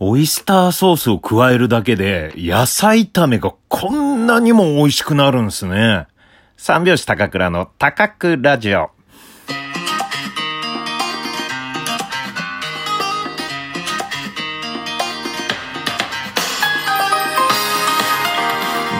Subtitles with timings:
[0.00, 6.06] オイスターソースを加えるだけで、野菜炒めがこんなにも美味しくなるんですね。
[6.56, 8.90] 三拍子高倉の高倉ラジオ。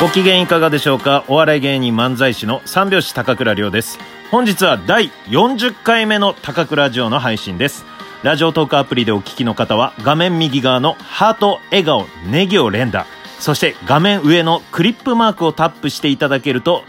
[0.01, 1.25] ご機嫌いかがでしょうか？
[1.29, 4.01] お笑い芸人漫才師の三拍子高倉涼です。
[4.33, 7.87] 本日は第40回目の高倉ラジオの配信です。
[8.25, 13.07] ラジオトークアプリでお聞きの方は画面右側のハート、笑顔、ネギを連打。
[13.39, 16.83] そして画面上のクリップマークをタップしていただけると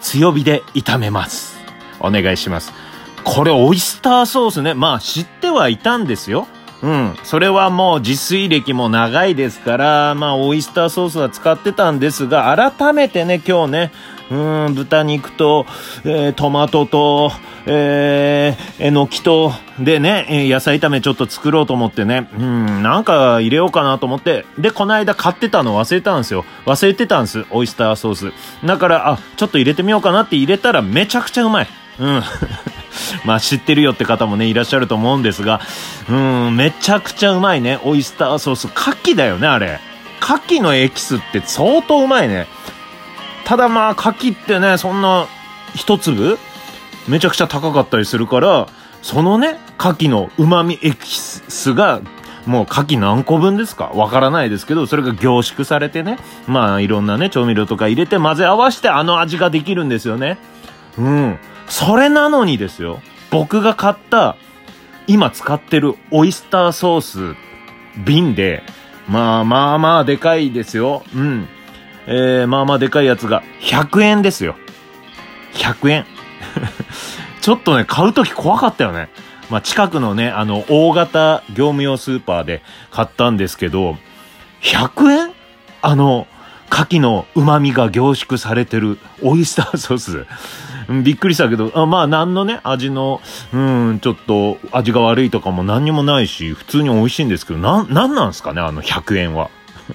[0.00, 1.58] 強火で炒めます。
[1.98, 2.72] お願いします。
[3.24, 4.74] これオイスターソースね。
[4.74, 6.46] まあ知ってはいたんですよ。
[6.82, 7.14] うん。
[7.22, 13.92] それはもう自炊歴も長いですから、まあ、オイスターソースは使ってたんですが、改めてね、今日ね、
[14.30, 15.66] うん、豚肉と、
[16.04, 17.30] えー、トマトと、
[17.66, 26.44] えー、えのきと、でね、野菜炒めちょっと作ろうと思ってね、うん、なんか入れようかなと思って、で、この間買ってたの忘れたんですよ。
[26.64, 28.32] 忘れてたんです、オイスターソース。
[28.66, 31.68] だから、あ、ちょっと入れてみようかなって入れたらめちゃくちゃうまい。
[32.00, 32.22] うん。
[33.24, 35.60] まあ知ってるよって方もね、いらっしゃると思うんですが、
[36.08, 37.80] うん、めちゃくちゃうまいね。
[37.84, 38.64] オイスターソース。
[38.66, 39.80] 牡蠣だよね、あれ。
[40.20, 42.46] 牡蠣のエキスって相当うまいね。
[43.44, 45.26] ただまあ、牡蠣ってね、そんな、
[45.74, 46.38] 一粒？
[47.06, 48.66] めちゃくちゃ高かったりするから、
[49.02, 52.00] そのね、牡蠣の旨味エキスが、
[52.46, 53.86] もう牡蠣何個分ですか？
[53.94, 60.38] わからないですけど、それが凝縮されてね、まあいろんなね、調味料とか入れて混ぜ合わせてあの味ができるんですよね。
[60.98, 61.38] うん。
[61.68, 64.36] それなのにですよ、僕が買った、
[65.06, 67.36] 今使ってるオイスターソース
[68.04, 68.62] 瓶で、
[69.08, 71.02] まあまあまあでかいですよ。
[71.14, 71.48] うん。
[72.06, 74.56] えー、まあまあでかいやつが100円ですよ。
[75.54, 76.06] 100円。
[77.40, 79.08] ちょっとね、買うとき怖かったよね。
[79.50, 83.96] まあ近くのね、あの、大型業務用スーパーで買ったんですけど、
[84.62, 85.32] 100円
[85.82, 86.26] あの、
[86.70, 90.26] 牡蠣の旨味が凝縮されてるオイスターソース。
[90.88, 93.20] びっくりしたけど、あまあ、何のね、味の、
[93.52, 99.50] うん、ちょっと、味が悪いとかも何にもないし、普通に美味しいんですけど、なん、なんなんすかね、あの100円は。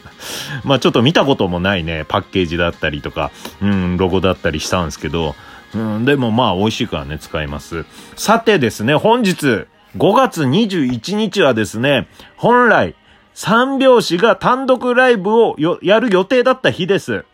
[0.64, 5.36] まあ、ちょっと見たこともないね、パッケージだったりとか、うん、ロゴだったりしたんですけど、
[5.74, 7.86] うん、でもまあ、美味しいからね、使います。
[8.16, 9.66] さてですね、本日、
[9.98, 12.96] 5月21日はですね、本来、
[13.34, 17.26] 三拍子が単独ライブをやる予定だった日です。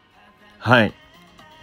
[0.59, 0.93] はい。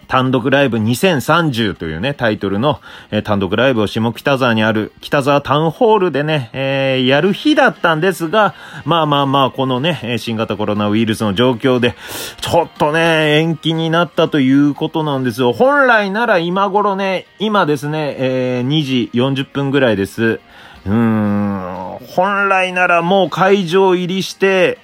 [0.08, 8.54] 単独ライブ2030というね、タイトルの、えー、単独ライブを下北沢にある北沢タウンホールでね、えー、やる日だったんですが、
[8.84, 11.94] まあまあまあ、このね、新型コロナウイルスの状況で、
[12.40, 15.52] ちょっとね、延期になったということなんですよ。
[15.52, 20.40] 本来なら今頃ね、今ですね、えー、2時40分ぐらいです。
[20.86, 24.78] うーん、本来ならもう会場入りして、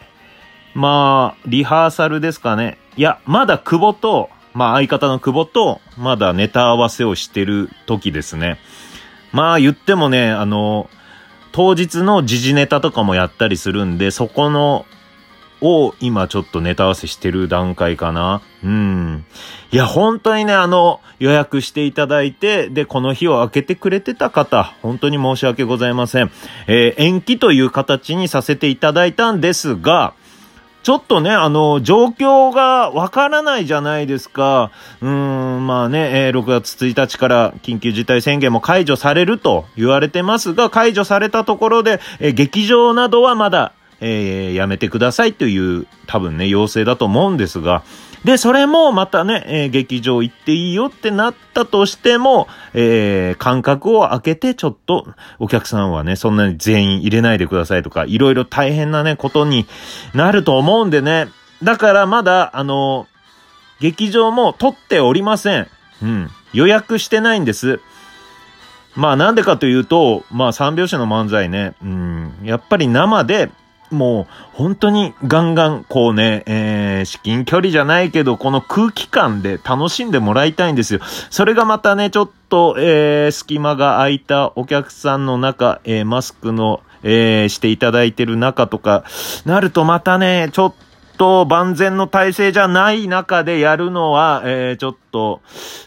[0.75, 2.79] まあ、リハーサルですかね。
[2.97, 8.59] いや、まだ久保と、まあ相方の久保とまだネタ合わせをしてる時ですね。
[9.33, 10.91] まあ言ってもね、あの、
[11.53, 14.87] 当日の時事ネタとかもやったりするんで、そこの、
[15.63, 18.41] を今ちょっとネタ合わせしてる段階かな。
[18.65, 19.25] うん。
[19.73, 26.31] いや、本当にね、あの、予約していただいて、で、この日を空けてくれてた方、本当に申し訳ございません。
[26.67, 30.15] えー、延期という形にさせていただいたんですが、
[30.83, 34.71] ちょっとね、あの、状況がわからないじゃないですか。
[35.03, 47.83] うーん、まあね、えー、6月1日から緊急事態宣言も解除されると言われてますが、解除されたところで、えー、劇場などはまだ、えー、やめてくださいという多分ね、要請だと思うんですが、
[48.25, 55.07] で、それもまたね、えー、劇場行っていいよってなったとしても、えー、間隔を空けてちょっと
[55.39, 59.67] お客さんはね、そんなに全員入れないでくださいとか、いろいろ大変なね、ことに
[60.15, 61.29] なると思うんでね。
[61.63, 63.07] だからまだ、あの、
[63.81, 65.69] 劇場も取っておりません。
[66.03, 66.31] うん。
[66.53, 67.81] 予約してないんです。
[68.97, 73.51] まあなんでかというと、まあ三拍子の漫才ね、うん、やっぱり生で
[73.91, 81.01] もう、本当にガンガン、こうね、えー、至近距離じゃないけど、この空気感で楽しんでもらいたいんですよ。
[81.31, 89.05] それがまたね、ちょっと、えー、隙間が空いたお客さんの中、えー、マスクの、えー、していただいてる中とか、
[89.45, 90.75] なるとまたね、ちょっ
[91.21, 95.43] と万全の体制じゃない中でやるのは、えー、ちょっと、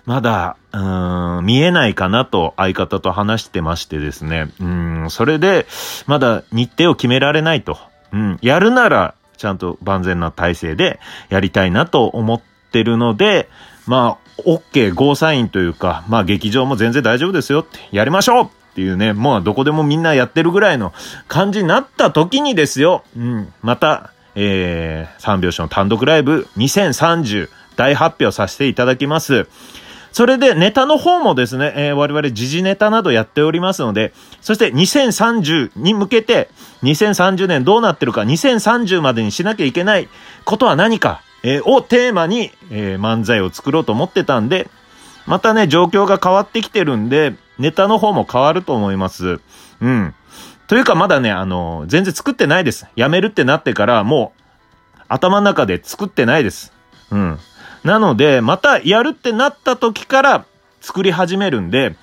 [0.06, 4.51] まだ、うん、見えないかなと相方と話してましてですね。
[4.60, 5.66] うん、それで、
[6.06, 7.80] まだ日程を決められないと。
[8.13, 11.00] うん、やるなら、ちゃんと万全な体制で
[11.30, 13.50] やりたいなと思ってるので、
[13.88, 20.94] まあ、OK、ゴーサインというか、まあ劇場も全然大丈夫ですよって、やりましょうっていうね、もうどこでもみんなやってるぐらいの
[21.27, 29.48] 感じになった時にですよ、うん、また、えー、三拍子の単独ライブ2030大発表させていただきます。
[30.13, 36.50] それでネタの方もですね、えー、我々時事ネタなどやっておりますので、そして2030に向けて、
[36.83, 40.07] 2030年どうなってるか、2030までにしなきゃいけない
[40.45, 44.69] ことは何か、えー、をテーマに、えー、漫才を作ろうと思ってたんで、
[45.25, 49.39] またね、状況が変わってきてるんで、ネタの方も変わると思います。
[49.81, 50.13] うん。
[50.68, 52.86] というかまだね、あの、全然作ってないです。
[52.95, 56.71] やめるってなってから、もう、頭の中で作ってないです。
[57.09, 57.39] うん。
[57.83, 60.45] なので、またやるってなった時から
[60.81, 61.95] 作り始めるんで、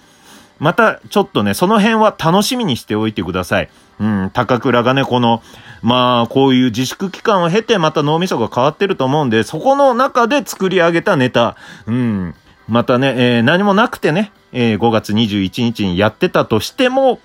[0.58, 3.70] またちょっとね、その辺は楽しみにしておいてください。
[3.98, 5.42] うん、高倉がね、この、
[5.82, 11.56] まあ、こういう自粛期間を経てまた脳みそが変わってると思うんで、そこの中で作り上げたネタ、
[11.86, 12.34] うん、
[12.68, 17.20] またね、えー、何もなくてね、えー、5月21日にやってたとしても、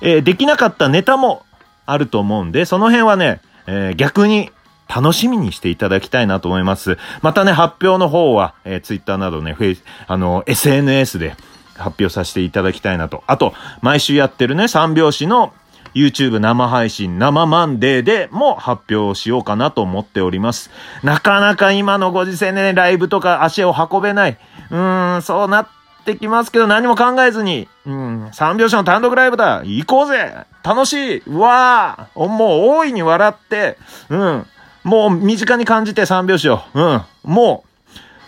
[0.00, 1.44] えー、できなかったネタも
[1.86, 4.50] あると思うんで、その辺はね、え、逆に
[4.94, 6.98] 楽しみにしていただきたいなと思います。
[7.22, 11.36] またね、発表の方は、えー、ツイッターなどね、フェイス、あの、SNS で
[11.76, 13.22] 発表させていただきたいなと。
[13.26, 15.52] あと、毎週やってるね、三拍子の
[15.94, 20.70] YouTube 生配信、生マンデーでも発表しようかなと思っております。
[21.02, 24.38] なかなか今のご時世ね、ライブとか足を運べない。
[24.70, 25.68] うーん、そうなっ
[26.04, 33.76] てきますけど何も考えずに、うん、三拍子の単独ライブだ行こうぜ楽しいうわーもう大いに笑って、
[34.08, 34.46] うん、
[34.84, 36.60] もう身近に感じて三拍子を。
[36.74, 37.02] うん。
[37.22, 37.64] も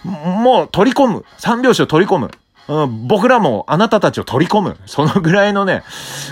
[0.04, 1.24] う、もう取り込む。
[1.38, 2.30] 三拍子を取り込む。
[2.68, 4.76] うん、僕らもあなたたちを取り込む。
[4.86, 5.82] そのぐらいのね、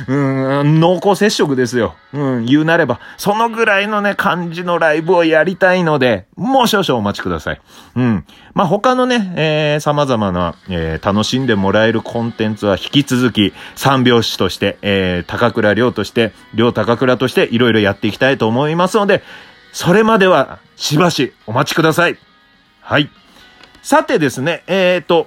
[0.07, 1.97] うん、濃厚接触ですよ。
[2.13, 3.01] うん、言うなれば。
[3.17, 7.61] そのぐらいのね、感じのライブをやりたいので、もう少々お待ちください。
[7.97, 8.25] うん。
[8.55, 19.23] まあ、他のね、えー、様々な、えー、楽しんでもらえるコンテンツは引き続き、三拍子として、えー、高倉亮として、亮高倉として、いろいろやっていきたいと思いますので、
[19.73, 22.19] それまではしばしお待ちください。
[22.81, 23.11] はい。
[23.83, 25.27] さてですね、えっ、ー、と、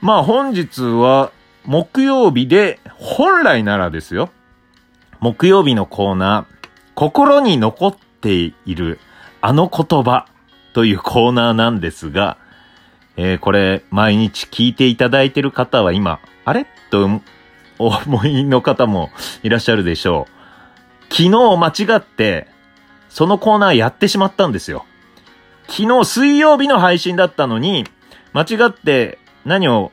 [0.00, 1.32] まあ本日は
[1.64, 4.30] 木曜日で、本来ならですよ。
[5.20, 9.00] 木曜日のコーナー、心に残っている
[9.40, 10.26] あの言葉
[10.74, 12.36] というコーナーなんですが、
[13.16, 16.66] えー、これ毎日聞いていただいている方は今、あれ？
[16.90, 17.08] と
[17.78, 19.10] お思いの方も
[19.42, 21.12] いらっしゃるでしょう。
[21.12, 22.48] 昨日間違って、
[23.08, 24.84] そのコーナーやってしまったんですよ。
[25.68, 27.84] 昨日水曜日の配信だったのに、
[28.32, 29.92] 間違って何を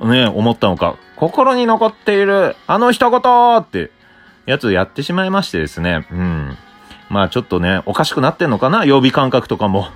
[0.00, 3.90] ね、思ったのか、心に残っている、あの一言って
[4.44, 6.06] やつをやってしまいましてですね。
[6.10, 6.58] うん。
[7.08, 9.88] まあちょっとね、おかしくなってんのかな曜日感覚とかも。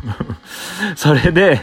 [0.96, 1.60] それで、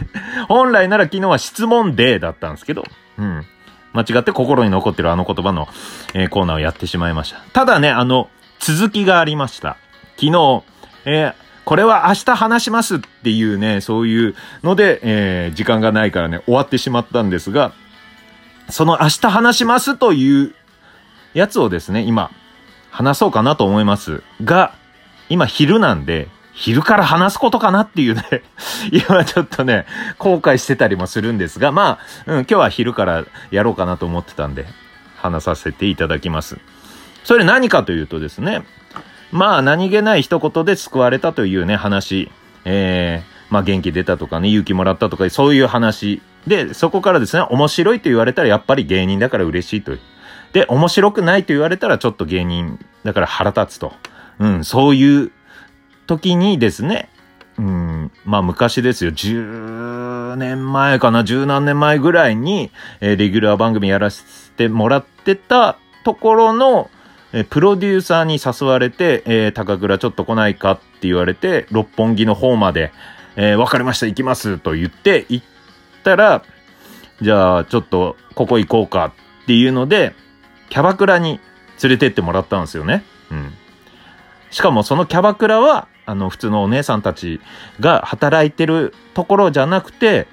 [0.48, 2.84] 本来なら昨日は質問デーだったんですけど、
[3.18, 3.46] うん。
[3.94, 5.68] 間違って心に残ってるあの言葉の、
[6.14, 7.40] えー、コーナーをやってしまいました。
[7.54, 8.30] ただね、あの、
[8.60, 9.78] 続きがありました。
[10.18, 10.64] 昨日、
[11.10, 11.34] えー、
[11.64, 17.72] これは明日話しますっていうね、そういうので、えー、時間がないからね、終わってしまったんですが、
[18.70, 20.54] その明日話しますという
[21.34, 22.30] やつをですね、今、
[22.92, 24.76] 話そうかなと思いますが、
[25.30, 28.24] 今昼なんで、昼から話すことかなっていうね
[28.92, 29.86] 今ちょっとね、
[30.18, 34.66] 後悔してたりもするんですが、まあ、うん、今日は昼からやろうかなと思ってたんで、
[35.16, 36.58] 話させていただきます。
[37.24, 38.64] それ何かというとですね、
[39.32, 42.32] まあ何気ない一言で救われたというね、話。
[42.66, 46.22] えー、まあ元気出たとかね、勇気もらったとか、そういう話。
[46.46, 50.00] で、そこからですね、面白いと言われたらやっぱり芸人だから嬉しいとい。
[50.54, 53.94] で、面白くないと言われたらちょっと芸人だから腹立つと。
[54.40, 55.32] うん、そういう
[56.06, 57.10] 時にですね、
[57.58, 66.90] うん、まあ昔ですよ、10年前かな、十何年前ぐらいに、えー、レギュラー番組やらせてもらってたところの、
[67.40, 72.92] えプロデューサーに誘われて、えー、高倉ちょっと来ないかって言われて、六本木の方まで、
[73.36, 75.46] えー、わかりました、行きますと言って、行っ
[76.04, 76.44] たら、
[77.22, 79.14] じゃあ、ちょっと、ここ行こうか
[79.44, 80.16] っていうので、
[80.70, 81.40] キャバクラに
[81.84, 83.04] 連れてってもらったんですよね。
[83.30, 83.54] うん。
[84.50, 87.40] しかもそのキャバクラは、あの、普通のお姉さんたち
[87.80, 90.28] が働いてるところじゃなくて、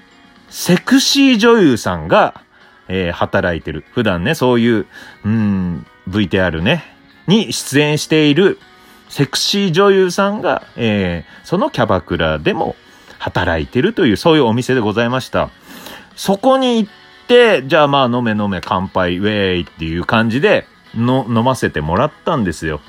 [0.49, 2.41] セクシー女優さんが、
[2.87, 3.85] えー、働いてる。
[3.91, 4.87] 普段ね、そういう、
[5.23, 6.94] うん、VTR ね、
[7.27, 8.59] に出演している
[9.09, 12.75] セクシー女優さんが、えー、そのキャバクラでも
[13.19, 15.49] 働いてるという、そういうお店でございました。
[16.15, 16.91] そこに行っ
[17.27, 22.81] て、じゃあまあ飲め飲め乾杯ウェイっていう感じで、の、飲ませてもらったんですよ。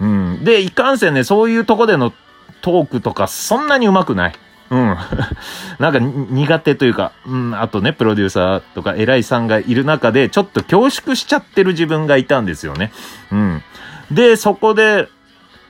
[0.00, 0.44] うん。
[0.44, 2.12] で、いかんせんね、そういうとこでの
[2.60, 4.34] トークとかそんなにうまくない。
[4.70, 4.96] うん。
[5.78, 12.92] なんか苦手というか、うん、あとね、プロデューサーとか偉いさんがいる中で、ちょっと恐縮しちゃってる自分がいたんですよね。
[13.30, 13.62] うん。
[14.12, 15.08] で、そこで、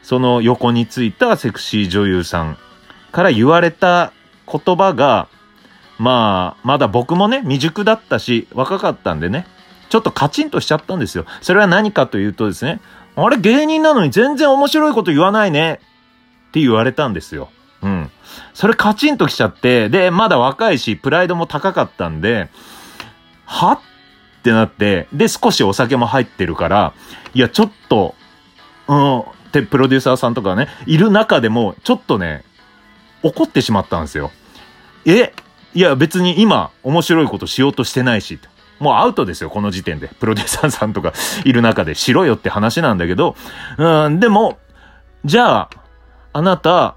[0.02, 2.58] その横についたセクシー女優さん
[3.12, 4.12] から言われた
[4.50, 5.28] 言葉が、
[5.98, 9.46] まあ、まだ僕もね、未熟だったし、若かったんでね、
[9.88, 11.24] ちょっとカチンとしちゃったんですよ。
[11.40, 12.80] それは何かというとですね、
[13.14, 15.80] あれ芸人なのに全然面白いこと言わないね
[16.48, 17.50] って言われたんですよ。
[17.82, 18.10] うん。
[18.54, 22.48] それカチンときちゃって、で、まだ若いし、プライドも高かったんで、
[23.44, 23.80] はっ
[24.42, 26.94] てなって、で、少しお酒も入ってるから、
[27.34, 28.14] いや、ちょっと、
[28.92, 32.44] うん、ってプロデューサーさんとかね、いる中でも、ちょっとね、
[33.22, 34.30] 怒ってしまったんですよ。
[35.06, 35.32] え
[35.74, 38.38] いや、別に今、面白いことしようとしてないし、
[38.78, 40.08] もうアウトですよ、この時点で。
[40.08, 41.12] プロデューサーさんとか
[41.44, 43.36] いる中で、しろよって話なんだけど、
[43.78, 44.58] うん、でも、
[45.24, 45.70] じゃあ、
[46.32, 46.96] あなた、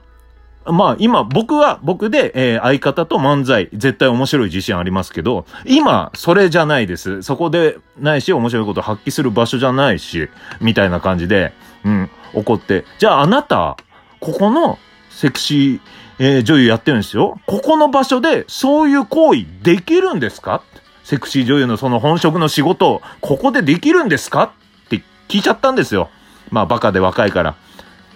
[0.68, 7.22] まあ今僕は僕で、えー、相方と漫才絶対面白い自信ありますけど、今それじゃないです。
[7.22, 10.30] そこでないし面白いこと発揮する場所じゃないし、
[10.62, 11.54] みたいな感じで、
[11.84, 12.86] うん、怒って。
[12.98, 13.78] じゃああなた、
[14.20, 14.80] ここの
[15.10, 15.80] セクシー、
[16.18, 17.40] えー、女優やってるんですよ。
[17.46, 20.64] ここの場所でそういう行為できるんですか？
[21.04, 24.44] セクシー女優のその本職の仕事をここでできるんですか？
[24.86, 26.10] って聞いちゃったんですよ。
[26.50, 27.56] まあバカで若いから。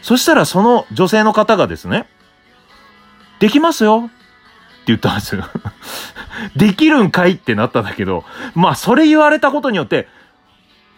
[0.01, 2.07] そしたらその女性の方がですね、
[3.39, 4.13] できますよって
[4.87, 5.45] 言ったんですよ。
[6.55, 8.23] できるんかいってなったんだけど、
[8.55, 10.07] まあそれ言われたことによって、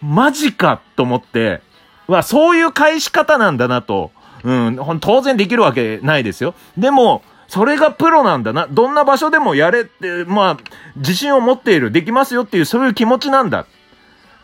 [0.02, 1.62] マジかと思って、
[2.06, 4.10] わ、そういう返し方なんだなと。
[4.44, 6.54] うん、当然できるわけないですよ。
[6.76, 8.66] でも、それがプロなんだな。
[8.70, 10.56] どんな場所でもやれって、まあ、
[10.96, 13.66] 自信を持っている、できますよっていう、そういう気持ちなんだ。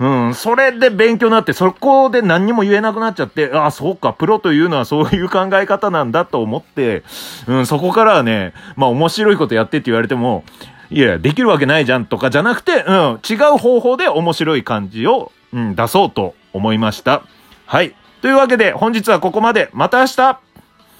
[0.00, 7.02] うん、それで勉強になって、そこで何にも言えなくなっちゃって、ああ、そうか、プロというのはそういう考え方なんだと思って、
[7.46, 10.44] うん、そこからはね、まあ面白いことやってって言われても、
[10.90, 17.22] いや、できるわけないじゃんとかじゃなくて、うん、違う方法で面白い感じを、うん、出そうと思いました。
[17.66, 17.94] はい。
[18.20, 19.68] というわけで、本日はここまで。
[19.72, 20.40] また明日